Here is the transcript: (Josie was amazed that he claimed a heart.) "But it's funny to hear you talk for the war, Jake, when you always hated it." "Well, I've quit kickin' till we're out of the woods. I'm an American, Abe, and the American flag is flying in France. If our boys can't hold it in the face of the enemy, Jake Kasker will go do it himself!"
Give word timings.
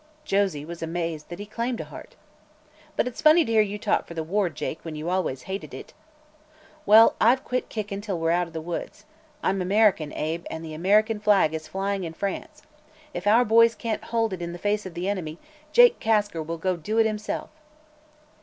(Josie 0.25 0.65
was 0.65 0.81
amazed 0.81 1.29
that 1.29 1.37
he 1.37 1.45
claimed 1.45 1.79
a 1.79 1.83
heart.) 1.83 2.15
"But 2.95 3.05
it's 3.07 3.21
funny 3.21 3.45
to 3.45 3.51
hear 3.51 3.61
you 3.61 3.77
talk 3.77 4.07
for 4.07 4.15
the 4.15 4.23
war, 4.23 4.49
Jake, 4.49 4.79
when 4.81 4.95
you 4.95 5.11
always 5.11 5.43
hated 5.43 5.75
it." 5.75 5.93
"Well, 6.87 7.13
I've 7.21 7.43
quit 7.43 7.69
kickin' 7.69 8.01
till 8.01 8.17
we're 8.17 8.31
out 8.31 8.47
of 8.47 8.53
the 8.53 8.61
woods. 8.61 9.05
I'm 9.43 9.57
an 9.57 9.61
American, 9.61 10.11
Abe, 10.13 10.45
and 10.49 10.65
the 10.65 10.73
American 10.73 11.19
flag 11.19 11.53
is 11.53 11.67
flying 11.67 12.03
in 12.03 12.13
France. 12.13 12.63
If 13.13 13.27
our 13.27 13.45
boys 13.45 13.75
can't 13.75 14.05
hold 14.05 14.33
it 14.33 14.41
in 14.41 14.53
the 14.53 14.57
face 14.57 14.87
of 14.87 14.95
the 14.95 15.07
enemy, 15.07 15.37
Jake 15.71 15.99
Kasker 15.99 16.41
will 16.41 16.57
go 16.57 16.77
do 16.77 16.97
it 16.97 17.05
himself!" 17.05 17.49